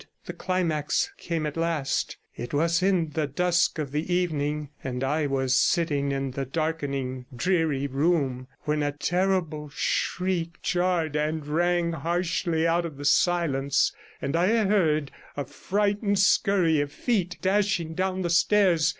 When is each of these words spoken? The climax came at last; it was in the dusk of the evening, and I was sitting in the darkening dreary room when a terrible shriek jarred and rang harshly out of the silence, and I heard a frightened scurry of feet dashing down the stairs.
The 0.25 0.33
climax 0.33 1.11
came 1.19 1.45
at 1.45 1.55
last; 1.55 2.17
it 2.35 2.55
was 2.55 2.81
in 2.81 3.11
the 3.11 3.27
dusk 3.27 3.77
of 3.77 3.91
the 3.91 4.11
evening, 4.11 4.69
and 4.83 5.03
I 5.03 5.27
was 5.27 5.55
sitting 5.55 6.11
in 6.11 6.31
the 6.31 6.43
darkening 6.43 7.27
dreary 7.35 7.85
room 7.85 8.47
when 8.63 8.81
a 8.81 8.93
terrible 8.93 9.69
shriek 9.69 10.59
jarred 10.63 11.15
and 11.15 11.45
rang 11.45 11.91
harshly 11.91 12.65
out 12.65 12.83
of 12.87 12.97
the 12.97 13.05
silence, 13.05 13.93
and 14.23 14.35
I 14.35 14.65
heard 14.65 15.11
a 15.37 15.45
frightened 15.45 16.17
scurry 16.17 16.81
of 16.81 16.91
feet 16.91 17.37
dashing 17.39 17.93
down 17.93 18.23
the 18.23 18.31
stairs. 18.31 18.89